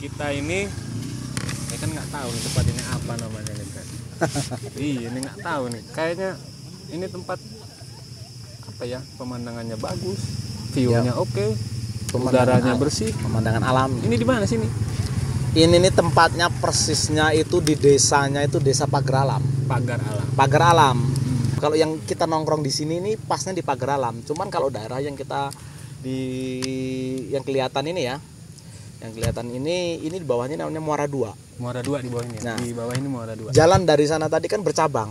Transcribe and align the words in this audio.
kita 0.00 0.26
ini 0.32 0.64
ya 1.70 1.76
kan 1.78 1.88
nggak 1.92 2.08
tahu 2.10 2.28
nih 2.32 2.42
tempat 2.48 2.64
ini 2.66 2.82
apa 2.88 3.12
namanya 3.20 3.52
nih 3.52 3.68
kan 3.70 3.86
iya 4.80 5.00
ini 5.08 5.18
nggak 5.24 5.38
tahu 5.40 5.62
nih. 5.72 5.82
Kayaknya 5.96 6.30
ini 6.92 7.06
tempat 7.08 7.38
apa 8.68 8.82
ya 8.88 9.00
pemandangannya 9.20 9.76
bagus 9.76 10.20
view-nya 10.72 11.12
oke 11.16 11.56
udaranya 12.16 12.74
al- 12.74 12.80
bersih. 12.80 13.12
Pemandangan 13.16 13.62
alam. 13.62 13.90
Ini 14.02 14.14
di 14.16 14.26
mana 14.26 14.44
sini? 14.48 14.66
Ini 15.50 15.76
nih 15.82 15.92
tempatnya 15.94 16.46
persisnya 16.48 17.34
itu 17.34 17.58
di 17.58 17.74
desanya 17.74 18.42
itu 18.46 18.62
desa 18.62 18.86
pagar 18.86 19.26
alam. 19.26 19.42
Pagar 19.66 19.98
alam. 20.02 20.26
Pagar 20.34 20.62
alam. 20.74 20.98
Kalau 21.60 21.76
yang 21.76 22.00
kita 22.06 22.24
nongkrong 22.24 22.64
di 22.64 22.72
sini 22.72 23.02
nih 23.02 23.14
pasnya 23.18 23.52
di 23.54 23.62
pagar 23.62 23.98
alam. 23.98 24.22
Cuman 24.24 24.48
kalau 24.48 24.70
daerah 24.72 24.98
yang 25.02 25.14
kita 25.18 25.50
di 26.00 26.18
yang 27.28 27.44
kelihatan 27.44 27.84
ini 27.92 28.08
ya 28.08 28.16
yang 29.00 29.10
kelihatan 29.10 29.46
ini 29.50 29.96
ini 29.98 30.16
di 30.16 30.26
bawahnya 30.26 30.60
namanya 30.60 30.78
Muara 30.78 31.06
Dua 31.08 31.32
Muara 31.56 31.80
dua 31.80 32.00
di 32.00 32.08
bawah 32.08 32.24
ini? 32.24 32.38
Nah. 32.40 32.56
di 32.56 32.72
bawah 32.72 32.94
ini 32.94 33.08
Muara 33.08 33.32
dua 33.32 33.48
jalan 33.50 33.82
dari 33.82 34.04
sana 34.04 34.28
tadi 34.28 34.44
kan 34.44 34.60
bercabang 34.60 35.08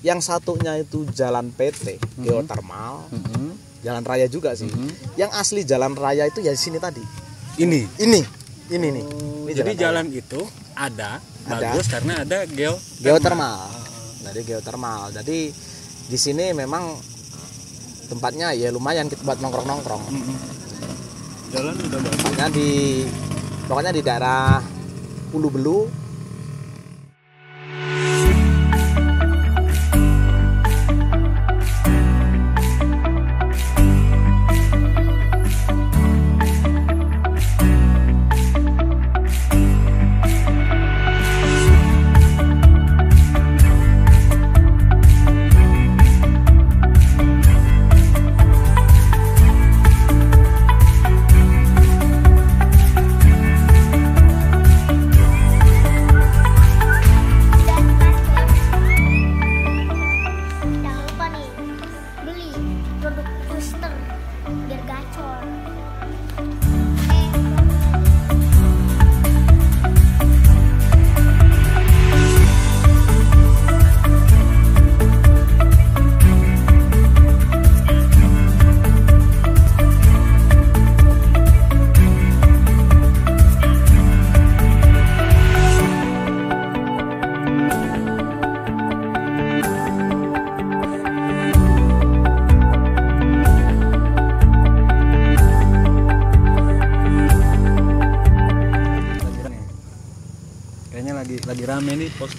yang 0.00 0.18
satunya 0.18 0.80
itu 0.80 1.04
jalan 1.10 1.52
PT 1.52 2.00
Mhm. 2.16 2.24
geotermal 2.24 3.04
Mhm. 3.12 3.48
jalan 3.80 4.02
raya 4.02 4.26
juga 4.26 4.56
sih 4.56 4.66
Mhm. 4.66 5.16
yang 5.16 5.30
asli 5.30 5.60
jalan 5.62 5.92
raya 5.92 6.24
itu 6.24 6.40
ya 6.40 6.50
di 6.50 6.60
sini 6.60 6.76
tadi 6.76 7.04
ini 7.58 7.84
ini 7.98 8.20
ini 8.70 8.88
nih 8.90 9.04
Ini 9.42 9.52
jadi 9.52 9.72
jalan 9.76 10.06
jalan 10.06 10.06
itu 10.14 10.40
ada, 10.72 11.20
Ada. 11.44 11.52
bagus 11.52 11.86
karena 11.86 12.24
ada 12.24 12.46
geo 12.46 12.80
geotermal 12.96 13.68
dari 14.22 14.40
geotermal 14.40 15.12
jadi 15.12 15.38
di 16.06 16.18
sini 16.18 16.54
memang 16.54 16.96
tempatnya 18.06 18.50
ya 18.52 18.70
lumayan 18.70 19.06
kita 19.06 19.20
buat 19.20 19.36
nongkrong 19.38 19.68
nongkrong 19.68 20.04
Mhm. 20.08 20.36
Jalan 21.50 21.74
udah 21.74 21.98
bagus 21.98 22.20
pokoknya 22.22 22.46
di 22.54 22.70
pokoknya 23.66 23.92
di 23.94 24.02
daerah 24.06 24.62
Ulu 25.34 25.48
Belu 25.50 25.80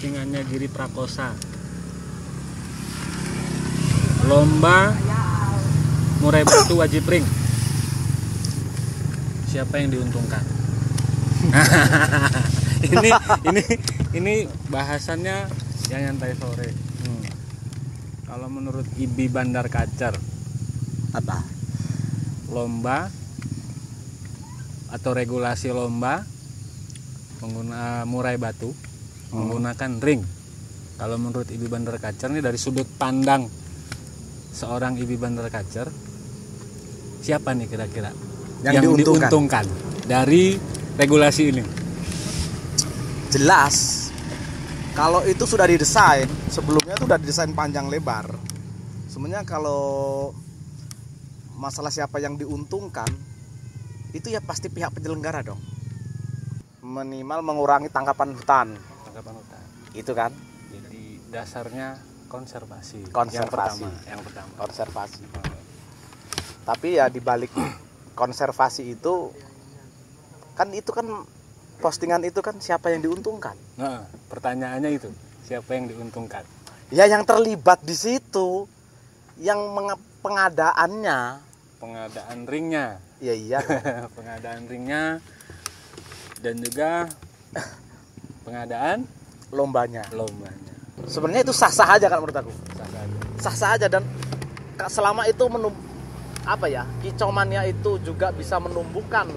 postingannya 0.02 0.42
Giri 0.50 0.66
Prakosa. 0.66 1.30
Lomba 4.26 4.90
murai 6.18 6.42
batu 6.42 6.74
wajib 6.74 7.06
ring. 7.06 7.22
Siapa 9.46 9.78
yang 9.78 9.94
diuntungkan? 9.94 10.42
Ini 12.82 13.14
ini 13.46 13.62
ini 14.10 14.34
bahasannya 14.66 15.46
yang 15.86 16.00
nyantai 16.02 16.34
sore. 16.34 16.66
Hmm. 17.06 17.22
kalau 18.26 18.50
menurut 18.50 18.82
Ibi 18.98 19.30
Bandar 19.30 19.70
Kacer 19.70 20.18
apa? 21.14 21.46
lomba 22.50 23.06
atau 24.90 25.14
regulasi 25.14 25.70
lomba 25.70 26.26
pengguna 27.38 28.02
murai 28.02 28.34
batu 28.34 28.74
menggunakan 29.32 29.90
ring. 29.98 30.22
Kalau 30.96 31.16
menurut 31.18 31.48
Ibi 31.48 31.66
Bandar 31.66 31.98
Kacer 31.98 32.30
ini 32.30 32.38
dari 32.38 32.60
sudut 32.60 32.86
pandang 32.86 33.48
seorang 34.52 35.00
Ibi 35.00 35.16
Bandar 35.16 35.48
Kacer 35.48 35.88
siapa 37.22 37.56
nih 37.56 37.66
kira-kira 37.66 38.12
Yang 38.62 39.02
diuntungkan. 39.02 39.64
dari 40.04 40.54
regulasi 40.94 41.42
ini? 41.48 41.64
jelas 43.32 44.12
kalau 44.92 45.24
itu 45.24 45.48
sudah 45.48 45.64
didesain 45.64 46.28
sebelumnya 46.52 47.00
itu 47.00 47.08
sudah 47.08 47.16
didesain 47.16 47.48
panjang 47.56 47.88
lebar 47.88 48.28
sebenarnya 49.08 49.48
kalau 49.48 50.28
masalah 51.56 51.88
siapa 51.88 52.20
yang 52.20 52.36
diuntungkan 52.36 53.08
itu 54.12 54.28
ya 54.28 54.44
pasti 54.44 54.68
pihak 54.68 54.92
penyelenggara 54.92 55.40
dong 55.40 55.56
minimal 56.84 57.40
mengurangi 57.40 57.88
tangkapan 57.88 58.36
hutan 58.36 58.68
Itu 59.92 60.12
kan 60.12 60.32
Jadi 60.68 61.20
dasarnya 61.28 62.00
konservasi. 62.26 63.04
Yang 63.04 63.12
Konservasi. 63.12 63.84
pertama. 63.84 64.08
Yang 64.08 64.20
pertama. 64.24 64.52
konservasi 64.56 65.22
tapi 66.62 66.94
ya 66.94 67.10
dibalik 67.10 67.50
konservasi 68.14 68.94
itu 68.94 69.34
kan 70.54 70.70
itu 70.70 70.94
kan 70.94 71.02
postingan 71.76 72.22
itu 72.22 72.38
kan 72.38 72.54
siapa 72.56 72.94
yang 72.94 73.02
diuntungkan 73.02 73.58
Nah, 73.74 74.06
pertanyaannya 74.30 74.94
itu 74.94 75.10
siapa 75.42 75.74
yang 75.74 75.90
diuntungkan? 75.90 76.46
ya 76.88 77.10
yang 77.10 77.26
terlibat 77.26 77.82
di 77.82 77.98
situ 77.98 78.70
yang 79.34 79.58
pengadaannya 80.22 81.42
Pengadaan 81.76 82.46
ringnya. 82.46 83.02
ya 83.18 83.34
iya 83.34 83.58
pengadaan 84.16 84.70
ringnya 84.70 85.18
dan 86.38 86.62
juga 86.62 87.10
pengadaan? 88.42 89.06
Lombanya. 89.54 90.02
Lombanya. 90.12 90.72
Sebenarnya 91.06 91.42
itu 91.42 91.54
sah-sah 91.54 91.98
aja 91.98 92.06
kan 92.06 92.18
menurut 92.20 92.36
aku. 92.36 92.52
Sah 92.52 92.88
saja. 92.88 93.18
sah-sah 93.42 93.70
aja 93.74 93.86
dan 93.90 94.02
selama 94.86 95.26
itu 95.26 95.44
menum 95.46 95.74
apa 96.42 96.66
ya 96.66 96.82
kicauannya 97.06 97.70
itu 97.70 98.02
juga 98.02 98.34
bisa 98.34 98.58
menumbuhkan 98.58 99.30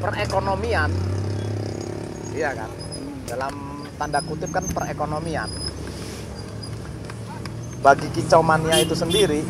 perekonomian. 0.00 0.90
Iya 2.34 2.50
kan? 2.56 2.70
Dalam 3.28 3.54
tanda 3.96 4.20
kutip 4.24 4.50
kan 4.52 4.64
perekonomian. 4.68 5.48
Bagi 7.84 8.08
kicauannya 8.16 8.80
itu 8.80 8.96
sendiri 8.96 9.44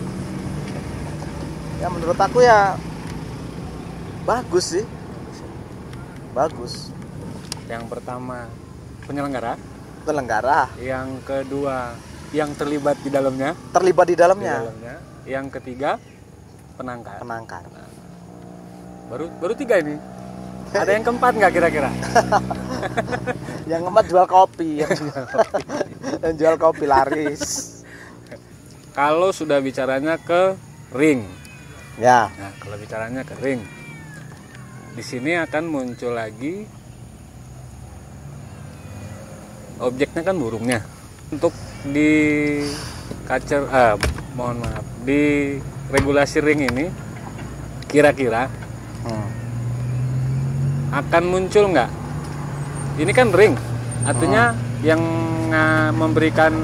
ya 1.83 1.91
menurut 1.91 2.19
aku 2.19 2.43
ya 2.43 2.79
bagus 4.27 4.79
sih. 4.79 4.85
Bagus 6.35 6.95
yang 7.69 7.85
pertama 7.89 8.49
penyelenggara. 9.09 9.57
Penyelenggara. 10.05 10.69
Yang 10.81 11.09
kedua 11.25 11.97
yang 12.35 12.51
terlibat 12.57 12.97
di 13.01 13.11
dalamnya. 13.11 13.57
Terlibat 13.73 14.07
di 14.09 14.13
di 14.13 14.17
dalamnya. 14.21 14.57
Dalamnya 14.65 14.97
yang 15.25 15.47
ketiga 15.49 15.97
penangkar. 16.77 17.21
Penangkar. 17.21 17.65
Baru 19.09 19.27
baru 19.41 19.55
tiga 19.57 19.81
ini. 19.81 19.97
Ada 20.75 20.91
yang 20.91 21.05
keempat 21.07 21.33
nggak 21.39 21.53
kira-kira? 21.55 21.91
Yang 23.71 23.81
keempat 23.89 24.05
jual 24.11 24.27
kopi. 24.27 24.83
Yang 24.83 25.09
yang 26.21 26.35
jual 26.35 26.55
kopi 26.61 26.85
laris. 26.85 27.43
Kalau 28.93 29.31
sudah 29.31 29.63
bicaranya 29.63 30.19
ke 30.19 30.59
ring. 30.93 31.25
Ya. 31.97 32.29
Nah 32.29 32.53
kalau 32.59 32.77
bicaranya 32.77 33.23
ke 33.23 33.39
ring 33.39 33.63
di 34.95 35.03
sini 35.03 35.35
akan 35.35 35.67
muncul 35.67 36.15
lagi 36.15 36.71
objeknya 39.79 40.23
kan 40.23 40.37
burungnya 40.37 40.81
untuk 41.29 41.51
di 41.85 42.13
kacer 43.25 43.65
ah, 43.69 43.95
mohon 44.35 44.61
maaf 44.61 44.85
di 45.03 45.57
regulasi 45.89 46.39
ring 46.39 46.65
ini 46.65 46.87
kira-kira 47.87 48.51
Hmm. 49.05 49.29
akan 50.97 51.23
muncul 51.29 51.69
nggak? 51.69 51.91
Ini 52.97 53.13
kan 53.13 53.29
ring 53.31 53.53
artinya 54.03 54.57
yang 54.81 54.97
nga- 55.53 55.93
memberikan 55.93 56.57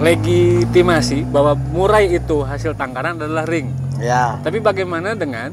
legitimasi 0.00 1.28
bahwa 1.28 1.52
murai 1.52 2.08
itu 2.08 2.40
hasil 2.40 2.72
tangkaran 2.72 3.20
adalah 3.20 3.44
ring. 3.44 3.68
Ya. 4.00 4.40
Tapi 4.40 4.56
bagaimana 4.58 5.12
dengan 5.12 5.52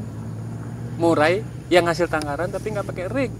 murai 0.96 1.44
yang 1.68 1.84
hasil 1.84 2.08
tangkaran 2.08 2.48
tapi 2.48 2.72
nggak 2.72 2.88
pakai 2.88 3.06
ring 3.12 3.32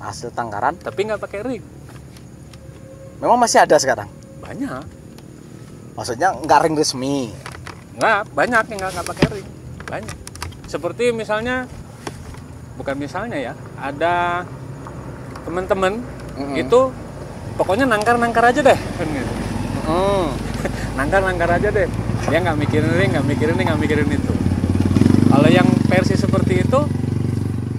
hasil 0.00 0.32
tangkaran? 0.32 0.74
Tapi 0.80 1.00
nggak 1.06 1.20
pakai 1.20 1.40
ring. 1.44 1.64
Memang 3.20 3.36
masih 3.36 3.60
ada 3.60 3.76
sekarang? 3.76 4.08
Banyak. 4.40 4.84
Maksudnya 5.92 6.32
nggak 6.40 6.60
ring 6.64 6.74
resmi? 6.74 7.28
Nggak 8.00 8.32
banyak 8.32 8.64
yang 8.72 8.80
nggak 8.80 9.06
pakai 9.06 9.26
ring. 9.28 9.48
Banyak. 9.84 10.16
Seperti 10.64 11.12
misalnya 11.12 11.68
bukan 12.80 12.96
misalnya 12.96 13.36
ya 13.36 13.52
ada 13.76 14.48
teman-teman 15.44 16.00
Mm-mm. 16.40 16.56
itu 16.56 16.88
pokoknya 17.60 17.84
nangkar 17.84 18.16
nangkar 18.16 18.48
aja 18.48 18.64
deh 18.64 18.78
kan 18.96 19.06
gitu. 19.12 19.32
Mm. 19.84 20.26
nangkar 20.98 21.20
nangkar 21.20 21.50
aja 21.60 21.68
deh. 21.68 21.88
Dia 22.24 22.38
nggak 22.40 22.56
mikirin 22.56 22.92
ring 22.96 23.10
nggak 23.12 23.26
mikirin 23.28 23.54
ini 23.60 23.64
nggak 23.68 23.80
mikirin 23.84 24.08
itu. 24.08 24.32
Kalau 25.28 25.48
yang 25.52 25.68
versi 25.92 26.16
seperti 26.16 26.64
itu 26.64 26.80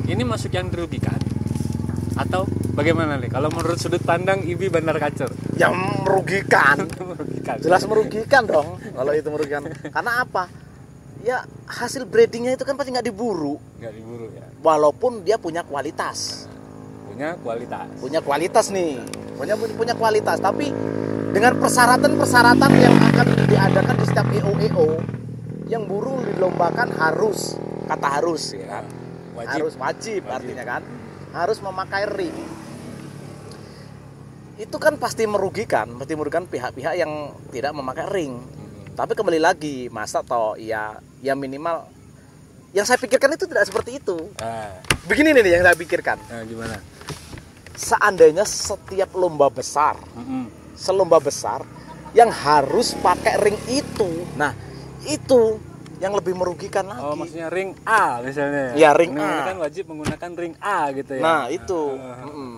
ini 0.05 0.21
masuk 0.21 0.53
yang 0.53 0.69
dirugikan 0.69 1.30
atau 2.23 2.45
bagaimana 2.73 3.17
nih? 3.17 3.29
Kalau 3.29 3.49
menurut 3.49 3.77
sudut 3.81 4.01
pandang 4.01 4.45
Ibi 4.45 4.69
Bandar 4.69 4.97
Kacer 5.01 5.29
yang 5.57 5.73
merugikan. 6.05 6.85
Merugikan. 7.11 7.55
Jelas 7.61 7.83
merugikan 7.85 8.43
dong 8.45 8.77
kalau 8.77 9.11
itu 9.13 9.29
merugikan. 9.29 9.61
Karena 9.67 10.21
apa? 10.25 10.49
Ya 11.21 11.45
hasil 11.69 12.09
breedingnya 12.09 12.57
itu 12.57 12.65
kan 12.65 12.73
pasti 12.77 12.89
nggak 12.93 13.05
diburu. 13.05 13.57
Nggak 13.77 13.93
diburu 13.93 14.25
ya. 14.33 14.45
Walaupun 14.61 15.21
dia 15.21 15.37
punya 15.37 15.61
kualitas. 15.61 16.49
Punya 17.05 17.37
kualitas. 17.37 17.85
Punya 18.01 18.19
kualitas 18.25 18.65
nih. 18.73 18.97
Punya 19.37 19.53
punya 19.57 19.93
kualitas. 19.93 20.41
Tapi 20.41 20.73
dengan 21.31 21.53
persyaratan-persyaratan 21.61 22.71
yang 22.81 22.95
akan 23.13 23.27
diadakan 23.45 23.95
di 24.01 24.05
setiap 24.09 24.27
EO 24.33 24.51
EO 24.71 24.87
yang 25.71 25.87
burung 25.87 26.25
dilombakan 26.27 26.91
harus 26.97 27.55
kata 27.87 28.07
harus 28.19 28.51
ya 28.57 28.67
kan? 28.79 28.83
Wajib. 29.31 29.51
Harus 29.55 29.73
wajib, 29.79 30.21
Wajib. 30.27 30.35
artinya 30.35 30.63
kan 30.67 30.81
harus 31.31 31.57
memakai 31.63 32.07
ring. 32.11 32.35
Itu 34.59 34.77
kan 34.77 34.99
pasti 35.01 35.25
merugikan 35.25 35.97
pasti 35.97 36.13
merugikan 36.13 36.45
pihak-pihak 36.45 36.93
yang 36.99 37.33
tidak 37.49 37.71
memakai 37.73 38.07
ring. 38.11 38.35
Mm-mm. 38.37 38.93
tapi 38.93 39.15
kembali 39.15 39.39
lagi 39.39 39.87
masa 39.87 40.19
toh 40.21 40.59
ya 40.59 40.99
ya 41.23 41.33
minimal 41.33 41.87
yang 42.75 42.83
saya 42.83 42.99
pikirkan 42.99 43.35
itu 43.35 43.47
tidak 43.47 43.65
seperti 43.67 43.97
itu. 43.99 44.31
Ah. 44.39 44.79
Begini 45.07 45.33
nih 45.35 45.59
yang 45.59 45.63
saya 45.65 45.75
pikirkan. 45.75 46.19
Nah, 46.29 46.43
gimana? 46.47 46.77
Seandainya 47.75 48.45
setiap 48.45 49.15
lomba 49.15 49.49
besar 49.49 49.97
Mm-mm. 50.13 50.75
selomba 50.75 51.17
besar 51.17 51.63
yang 52.11 52.27
harus 52.27 52.91
pakai 52.99 53.39
ring 53.39 53.59
itu 53.71 54.27
nah 54.35 54.51
itu 55.07 55.55
yang 56.01 56.17
lebih 56.17 56.33
merugikan 56.33 56.89
lagi 56.89 57.05
oh 57.05 57.13
maksudnya 57.13 57.47
ring 57.47 57.77
A 57.85 58.19
misalnya 58.19 58.73
Ya, 58.73 58.89
ring 58.91 59.13
Ini 59.13 59.21
A. 59.21 59.53
kan 59.53 59.57
wajib 59.61 59.85
menggunakan 59.85 60.31
ring 60.33 60.55
A 60.57 60.89
gitu 60.91 61.13
ya 61.13 61.21
nah 61.21 61.41
itu 61.47 61.81
Ah. 61.95 62.25
Mm-mm. 62.25 62.53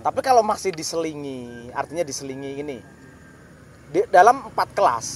tapi 0.00 0.20
kalau 0.22 0.46
masih 0.46 0.70
diselingi 0.70 1.68
artinya 1.74 2.06
diselingi 2.06 2.62
ini 2.62 2.78
di 3.86 4.00
dalam 4.08 4.46
empat 4.46 4.68
kelas 4.72 5.06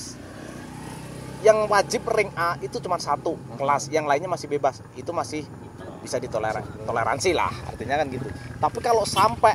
yang 1.40 1.70
wajib 1.70 2.02
ring 2.10 2.34
A 2.34 2.58
itu 2.58 2.82
cuma 2.82 2.98
satu 2.98 3.38
kelas 3.54 3.86
yang 3.88 4.04
lainnya 4.04 4.28
masih 4.28 4.50
bebas 4.50 4.82
itu 4.92 5.08
masih 5.10 5.46
bisa 6.02 6.18
ditoleran 6.18 6.66
toleransi 6.82 7.30
lah 7.30 7.52
artinya 7.64 7.94
kan 7.96 8.10
gitu 8.10 8.26
tapi 8.58 8.78
kalau 8.82 9.06
sampai 9.06 9.54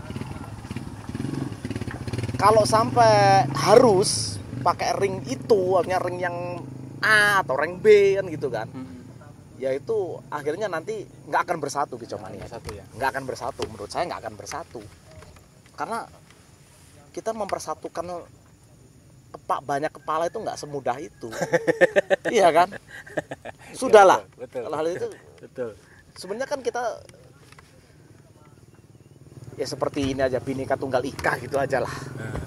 kalau 2.36 2.64
sampai 2.64 3.46
harus 3.52 4.36
pakai 4.62 4.98
ring 4.98 5.24
itu 5.26 5.78
artinya 5.78 6.00
ring 6.02 6.18
yang 6.20 6.38
A 7.04 7.42
atau 7.44 7.56
ring 7.60 7.80
B 7.82 8.16
kan 8.16 8.26
gitu 8.30 8.48
kan. 8.48 8.68
Mm-mm. 8.72 8.94
ya 9.56 9.72
itu 9.72 10.20
akhirnya 10.28 10.68
nanti 10.68 11.08
nggak 11.32 11.48
akan 11.48 11.58
bersatu 11.64 11.96
kicomani 11.96 12.36
Yang 12.44 12.60
satu 12.60 12.76
ya? 12.76 12.84
Nggak 13.00 13.10
akan 13.16 13.24
bersatu. 13.24 13.62
Menurut 13.72 13.88
saya 13.88 14.04
nggak 14.08 14.22
akan 14.28 14.36
bersatu. 14.36 14.82
Karena 15.80 16.04
kita 17.16 17.32
mempersatukan 17.32 18.06
kepak 19.32 19.60
banyak 19.64 19.92
kepala 19.92 20.28
itu 20.28 20.38
nggak 20.40 20.60
semudah 20.60 20.96
itu. 21.00 21.32
Iya 22.36 22.52
kan? 22.52 22.70
Sudahlah. 23.72 24.26
betul 24.36 24.66
kalau 24.68 24.78
hal 24.82 24.88
itu 24.92 25.08
betul. 25.44 25.70
sebenarnya 26.18 26.48
kan 26.50 26.60
kita 26.60 26.84
ya 29.56 29.68
seperti 29.68 30.12
ini 30.16 30.20
aja 30.24 30.40
bineka 30.44 30.76
tunggal 30.76 31.00
ika 31.04 31.40
gitu 31.40 31.56
aja 31.56 31.80
lah. 31.80 31.96
Nah, 32.20 32.45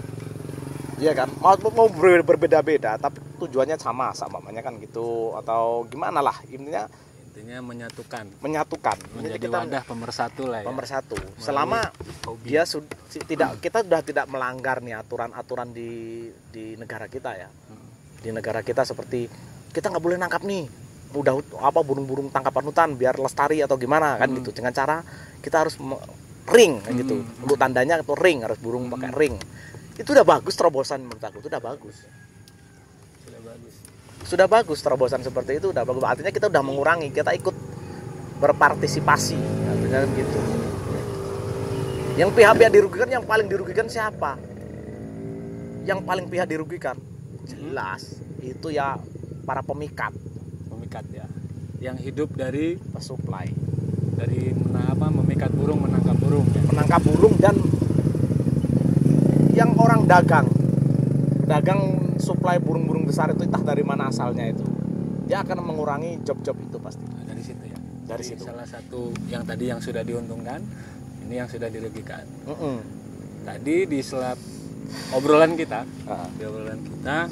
Iya 0.99 1.13
kan 1.15 1.29
mau 1.39 1.55
mau 1.71 1.87
ber- 1.89 2.27
berbeda-beda 2.27 2.99
tapi 2.99 3.23
tujuannya 3.39 3.77
sama 3.77 4.11
sama 4.13 4.39
namanya 4.39 4.61
kan 4.61 4.75
gitu 4.79 5.31
atau 5.33 5.87
gimana 5.87 6.19
lah 6.19 6.35
intinya 6.45 6.91
intinya 7.25 7.63
menyatukan 7.63 8.27
menyatukan 8.37 8.97
menjadi 9.15 9.47
wadah 9.47 9.83
pemersatu 9.85 10.43
lah 10.45 10.59
ya 10.59 10.67
pemersatu 10.67 11.15
selama 11.39 11.95
hobi. 12.27 12.51
dia 12.51 12.67
si- 12.67 12.83
tidak 13.23 13.63
kita 13.63 13.87
sudah 13.87 14.03
tidak 14.03 14.27
melanggar 14.27 14.83
nih 14.83 14.99
aturan-aturan 14.99 15.71
di 15.71 15.91
di 16.51 16.75
negara 16.75 17.07
kita 17.07 17.31
ya 17.33 17.47
Mm. 17.47 17.89
di 18.19 18.31
negara 18.33 18.61
kita 18.61 18.83
seperti 18.83 19.31
kita 19.71 19.87
nggak 19.89 20.03
boleh 20.03 20.19
nangkap 20.19 20.43
nih 20.43 20.67
udah 21.11 21.33
apa 21.63 21.81
burung-burung 21.81 22.29
tangkapan 22.29 22.65
hutan 22.65 22.91
biar 22.93 23.15
lestari 23.17 23.63
atau 23.63 23.79
gimana 23.79 24.19
kan 24.19 24.27
Hmm. 24.27 24.43
gitu 24.43 24.51
dengan 24.53 24.75
cara 24.75 25.01
kita 25.39 25.63
harus 25.63 25.79
ring 26.49 26.83
kan 26.83 26.93
gitu 26.93 27.17
Hmm. 27.17 27.45
untuk 27.47 27.55
tandanya 27.55 27.97
itu 27.97 28.13
ring 28.13 28.43
harus 28.43 28.59
burung 28.59 28.91
Hmm. 28.91 28.93
pakai 28.93 29.11
ring 29.15 29.37
itu 29.99 30.09
udah 30.15 30.23
bagus 30.23 30.55
terobosan 30.55 31.03
menurut 31.03 31.21
aku 31.21 31.43
itu 31.43 31.51
udah 31.51 31.63
bagus. 31.63 31.97
Sudah 33.27 33.41
bagus. 33.43 33.75
Sudah 34.23 34.47
bagus 34.47 34.79
terobosan 34.79 35.21
seperti 35.27 35.59
itu 35.59 35.75
udah 35.75 35.83
bagus. 35.83 36.07
Artinya 36.07 36.31
kita 36.31 36.47
udah 36.47 36.63
mengurangi 36.63 37.11
kita 37.11 37.35
ikut 37.35 37.55
berpartisipasi. 38.39 39.39
Artinya 39.67 39.99
kan 40.07 40.11
gitu. 40.15 40.39
Yang 42.19 42.31
pihak-pihak 42.35 42.71
dirugikan 42.71 43.09
yang 43.11 43.25
paling 43.27 43.47
dirugikan 43.51 43.87
siapa? 43.91 44.39
Yang 45.83 46.01
paling 46.07 46.27
pihak 46.31 46.47
dirugikan? 46.47 46.95
Jelas 47.47 48.23
itu 48.43 48.71
ya 48.71 48.99
para 49.43 49.67
pemikat. 49.67 50.15
Memikat 50.71 51.07
ya. 51.11 51.27
Yang 51.83 52.11
hidup 52.11 52.29
dari 52.39 52.79
pesuplai. 52.95 53.51
dari 54.19 54.51
apa 54.75 55.15
memikat 55.15 55.55
burung 55.55 55.79
menangkap 55.79 56.19
burung 56.19 56.43
ya. 56.51 56.63
Menangkap 56.67 57.01
burung 57.07 57.35
dan 57.39 57.55
dagang. 60.09 60.49
Dagang 61.45 61.81
suplai 62.19 62.59
burung-burung 62.59 63.05
besar 63.05 63.31
itu 63.31 63.45
entah 63.45 63.63
dari 63.63 63.81
mana 63.81 64.09
asalnya 64.09 64.45
itu. 64.45 64.65
Dia 65.25 65.45
akan 65.45 65.61
mengurangi 65.63 66.25
job-job 66.25 66.57
itu 66.59 66.77
pasti. 66.79 67.05
Nah, 67.05 67.25
dari 67.25 67.43
situ 67.43 67.63
ya. 67.63 67.77
Dari 68.09 68.25
Jadi 68.25 68.33
situ. 68.35 68.43
salah 68.43 68.65
satu 68.65 69.13
yang 69.29 69.45
tadi 69.45 69.69
yang 69.69 69.79
sudah 69.79 70.01
diuntungkan 70.01 70.65
ini 71.23 71.35
yang 71.37 71.47
sudah 71.47 71.69
dirugikan. 71.69 72.25
Mm-mm. 72.45 72.81
tadi 73.45 73.85
di 73.85 74.01
selap 74.01 74.37
obrolan 75.13 75.53
kita 75.53 75.85
Ah. 76.05 76.29
di 76.31 76.45
obrolan 76.45 76.81
kita 76.81 77.29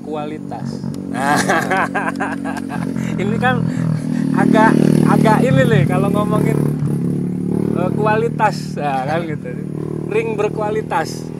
kualitas. 0.00 0.68
Nah 1.10 1.38
ini 3.22 3.36
kan 3.36 3.62
agak 4.32 4.70
agak 5.06 5.38
ini 5.42 5.62
nih 5.66 5.82
kalau 5.86 6.08
ngomongin 6.10 6.58
eh, 7.76 7.90
kualitas. 7.94 8.74
Nah, 8.74 9.06
kan 9.06 9.20
gitu 9.22 9.48
ring 10.10 10.34
berkualitas. 10.34 11.30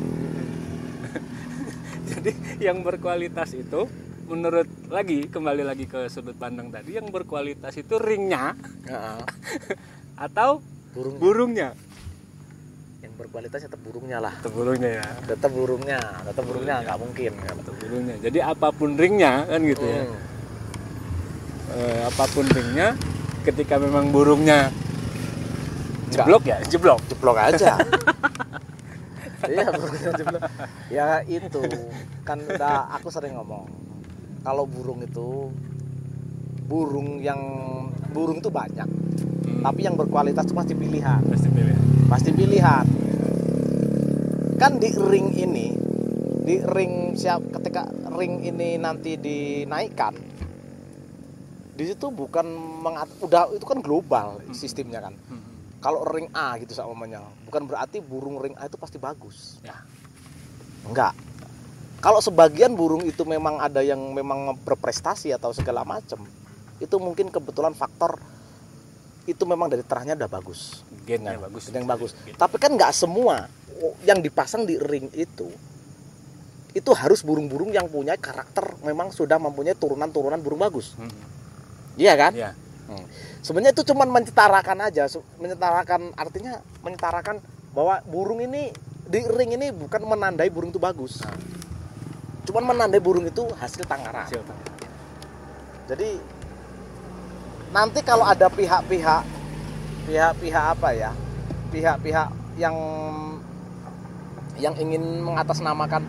Jadi 2.11 2.62
yang 2.62 2.87
berkualitas 2.87 3.50
itu 3.59 3.91
menurut 4.31 4.71
lagi 4.87 5.27
kembali 5.27 5.67
lagi 5.67 5.91
ke 5.91 6.07
sudut 6.07 6.39
pandang 6.39 6.71
tadi 6.71 6.95
yang 6.95 7.11
berkualitas 7.11 7.75
itu 7.75 7.99
ringnya 7.99 8.55
atau 10.27 10.62
burung 10.95 11.19
burungnya? 11.19 11.75
Yang 13.03 13.15
berkualitas 13.19 13.67
tetap 13.67 13.83
burungnya 13.83 14.23
lah. 14.23 14.39
Atau 14.39 14.55
burungnya 14.55 14.91
ya. 15.03 15.07
Tetap 15.27 15.50
burungnya 15.50 15.99
tetap 16.31 16.45
burungnya 16.47 16.75
nggak 16.87 16.99
mungkin 17.03 17.33
kan 17.43 17.55
atau 17.59 17.75
burungnya. 17.75 18.17
Jadi 18.23 18.39
apa 18.39 18.69
pun 18.71 18.91
ringnya 18.95 19.50
kan 19.50 19.61
gitu 19.67 19.83
ya. 19.83 20.03
Hmm. 20.07 20.19
Eh, 21.71 22.00
apa 22.07 22.25
pun 22.31 22.47
ringnya 22.47 22.95
ketika 23.43 23.83
memang 23.83 24.15
burungnya 24.15 24.71
jeblok 26.15 26.47
ya 26.47 26.62
jeblok. 26.71 27.03
Jeblok 27.11 27.35
aja 27.35 27.75
iya 29.50 29.66
jeblok 30.14 30.42
ya 30.95 31.07
itu 31.26 31.62
kan 32.23 32.38
udah 32.38 32.95
aku 32.95 33.11
sering 33.11 33.35
ngomong 33.35 33.66
kalau 34.47 34.64
burung 34.64 35.02
itu 35.02 35.50
burung 36.71 37.19
yang 37.19 37.40
burung 38.14 38.38
itu 38.38 38.50
banyak 38.50 38.88
Hmm, 39.61 39.66
tapi 39.66 39.80
yang 39.85 39.97
berkualitas 39.99 40.47
itu 40.47 40.54
pasti 40.54 40.75
pilihan. 40.76 41.23
Pasti 41.26 41.49
pilih. 41.50 41.76
Pasti 42.07 42.30
pilihan. 42.30 42.87
Kan 44.61 44.76
di 44.76 44.88
ring 44.92 45.28
ini 45.35 45.69
di 46.45 46.57
ring 46.61 47.16
siap 47.16 47.52
ketika 47.61 47.88
ring 48.16 48.45
ini 48.45 48.76
nanti 48.80 49.16
dinaikkan 49.16 50.16
di 51.76 51.85
situ 51.88 52.12
bukan 52.12 52.45
mengat 52.85 53.09
udah 53.25 53.49
itu 53.57 53.64
kan 53.64 53.80
global 53.80 54.40
sistemnya 54.52 55.00
kan. 55.00 55.14
Hmm. 55.28 55.39
Kalau 55.81 56.05
ring 56.05 56.29
A 56.31 56.57
gitu 56.57 56.73
namanya 56.75 57.25
bukan 57.43 57.65
berarti 57.65 57.99
burung 57.99 58.37
ring 58.37 58.55
A 58.55 58.69
itu 58.69 58.77
pasti 58.77 58.97
bagus 58.97 59.59
Ya. 59.61 59.77
enggak 60.85 61.13
kalau 62.01 62.19
sebagian 62.19 62.73
burung 62.73 63.03
itu 63.03 63.25
memang 63.25 63.59
ada 63.59 63.81
yang 63.81 64.01
memang 64.11 64.57
berprestasi 64.59 65.33
atau 65.33 65.51
segala 65.51 65.83
macam 65.83 66.25
itu 66.77 66.97
mungkin 66.97 67.29
kebetulan 67.29 67.73
faktor 67.73 68.17
itu 69.25 69.45
memang 69.45 69.69
dari 69.69 69.81
terahnya 69.81 70.17
udah 70.17 70.31
bagus 70.31 70.81
Gennya 71.05 71.35
Nah, 71.35 71.45
bagus. 71.47 71.69
yang 71.69 71.85
bagus 71.85 72.13
Gen. 72.19 72.37
tapi 72.37 72.57
kan 72.57 72.73
nggak 72.73 72.93
semua 72.93 73.49
yang 74.03 74.21
dipasang 74.21 74.65
di 74.65 74.77
ring 74.77 75.09
itu 75.13 75.49
itu 76.71 76.91
harus 76.93 77.21
burung-burung 77.21 77.69
yang 77.69 77.85
punya 77.85 78.15
karakter 78.15 78.79
memang 78.81 79.11
sudah 79.11 79.37
mempunyai 79.37 79.75
turunan-turunan 79.75 80.39
burung 80.39 80.61
bagus 80.61 80.93
Hmm. 80.95 81.09
iya 81.97 82.15
kan 82.15 82.33
Ya. 82.33 82.53
Sebenarnya 83.40 83.73
itu 83.76 83.85
cuma 83.92 84.04
menyetarakan 84.09 84.78
aja. 84.88 85.04
Menyetarakan 85.40 86.14
artinya 86.16 86.61
menyetarakan 86.85 87.40
bahwa 87.75 88.00
burung 88.09 88.40
ini 88.44 88.73
di 89.11 89.20
ring 89.26 89.59
ini 89.59 89.75
bukan 89.75 90.06
menandai 90.06 90.49
burung 90.49 90.70
itu 90.70 90.78
bagus. 90.78 91.18
Nah. 91.25 91.35
cuman 92.40 92.75
menandai 92.75 92.99
burung 92.99 93.23
itu 93.30 93.47
hasil 93.62 93.87
tangkaran 93.87 94.26
Hasil 94.26 94.42
jadi 95.87 96.18
nanti 97.70 98.02
kalau 98.02 98.26
ada 98.26 98.50
pihak-pihak 98.50 99.23
pihak-pihak 100.11 100.64
apa 100.75 100.88
ya 100.90 101.11
pihak-pihak 101.70 102.28
yang 102.59 102.75
yang 104.59 104.75
ingin 104.82 105.23
mengatasnamakan 105.23 106.02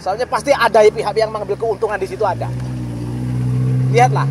soalnya 0.00 0.24
pasti 0.24 0.54
ada 0.54 0.80
pihak 0.86 1.12
yang 1.12 1.28
mengambil 1.28 1.60
keuntungan 1.60 2.00
di 2.00 2.08
situ 2.08 2.24
ada. 2.24 2.48
Lihatlah. 3.92 4.24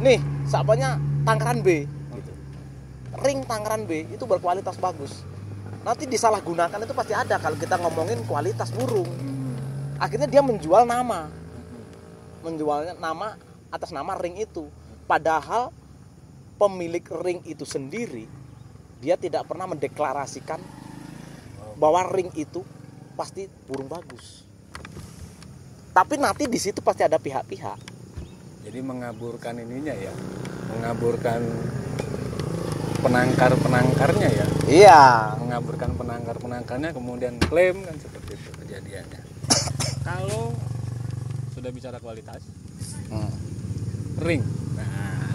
Nih 0.00 0.16
sabanya 0.48 0.96
tangkaran 1.24 1.64
B 1.64 1.88
gitu. 1.88 2.32
ring 3.24 3.40
tangkaran 3.48 3.88
B 3.88 4.04
itu 4.12 4.24
berkualitas 4.28 4.76
bagus. 4.76 5.24
Nanti 5.84 6.08
disalahgunakan 6.08 6.80
itu 6.80 6.94
pasti 6.96 7.12
ada 7.12 7.36
kalau 7.40 7.56
kita 7.56 7.76
ngomongin 7.80 8.24
kualitas 8.24 8.72
burung. 8.72 9.08
Akhirnya 10.00 10.28
dia 10.28 10.40
menjual 10.40 10.84
nama. 10.88 11.28
Menjualnya 12.44 12.96
nama 13.00 13.36
atas 13.72 13.92
nama 13.92 14.16
ring 14.16 14.40
itu. 14.40 14.68
Padahal 15.04 15.72
pemilik 16.56 17.04
ring 17.20 17.40
itu 17.44 17.68
sendiri 17.68 18.24
dia 19.04 19.20
tidak 19.20 19.44
pernah 19.44 19.68
mendeklarasikan 19.68 20.60
bahwa 21.76 22.08
ring 22.08 22.32
itu 22.36 22.64
pasti 23.12 23.44
burung 23.68 23.88
bagus. 23.88 24.44
Tapi 25.92 26.16
nanti 26.16 26.48
di 26.48 26.58
situ 26.58 26.80
pasti 26.80 27.04
ada 27.04 27.20
pihak-pihak. 27.20 27.78
Jadi 28.64 28.80
mengaburkan 28.80 29.60
ininya 29.60 29.92
ya. 29.92 30.10
Mengaburkan 30.70 31.40
penangkar-penangkarnya 33.00 34.28
ya. 34.30 34.46
iya 34.64 35.02
Mengaburkan 35.36 35.92
penangkar-penangkarnya 35.92 36.90
kemudian 36.90 37.36
klaim 37.38 37.84
kan 37.84 37.96
seperti 37.96 38.32
itu 38.34 38.50
kejadiannya. 38.56 39.20
Kalau 40.00 40.56
sudah 41.50 41.70
bicara 41.70 41.96
kualitas, 41.96 42.40
Hmm. 43.06 43.28
ring. 44.18 44.40
Nah, 44.74 44.88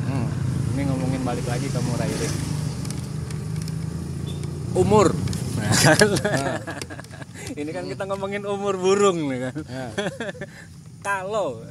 Hmm. 0.04 0.28
ini 0.74 0.82
ngomongin 0.84 1.22
balik 1.22 1.46
lagi 1.46 1.66
ke 1.66 1.80
murai 1.80 2.10
ring. 2.12 2.36
Umur. 4.72 5.14
Nah, 5.56 5.72
ini 7.60 7.70
kan 7.70 7.86
kita 7.86 8.06
ngomongin 8.06 8.46
umur 8.46 8.78
burung 8.78 9.26
nih 9.28 9.50
kan. 9.50 9.56
Ya. 9.66 9.88
Kalau. 11.08 11.66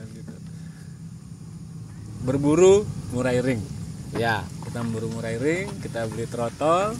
Berburu 2.22 2.86
murai 3.14 3.38
ring. 3.42 3.62
ya 4.16 4.42
Kita 4.64 4.84
memburu 4.84 5.08
murai 5.12 5.36
ring, 5.40 5.68
kita 5.80 6.04
beli 6.08 6.28
trotol, 6.28 6.92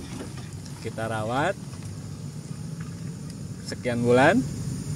kita 0.81 1.05
rawat 1.09 1.55
sekian 3.69 4.01
bulan. 4.01 4.41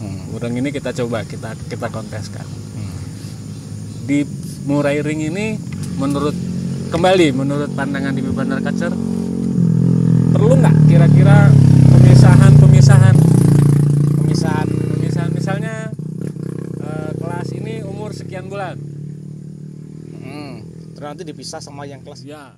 Hmm. 0.03 0.33
Burung 0.33 0.57
ini 0.57 0.73
kita 0.73 0.91
coba, 0.97 1.23
kita 1.29 1.55
kita 1.69 1.87
konteskan. 1.93 2.49
Hmm. 2.49 2.97
Di 4.09 4.25
murai 4.65 5.03
ring 5.03 5.21
ini 5.27 5.59
menurut 5.99 6.35
kembali 6.93 7.33
menurut 7.33 7.71
pandangan 7.73 8.13
di 8.13 8.21
Bandar 8.21 8.61
Kacer 8.61 8.93
perlu 10.33 10.55
nggak 10.61 10.77
kira-kira 10.93 11.49
pemisahan 11.99 12.53
pemisahan 12.61 13.17
pemisahan 14.21 14.69
pemisahan 14.69 15.31
misalnya 15.33 15.75
eh, 16.85 17.11
kelas 17.17 17.49
ini 17.57 17.81
umur 17.89 18.13
sekian 18.13 18.53
bulan 18.53 18.77
Hmm. 20.23 20.63
terus 20.95 21.02
nanti 21.13 21.29
dipisah 21.29 21.61
sama 21.61 21.85
yang 21.85 22.01
kelas. 22.01 22.25
Ya 22.25 22.57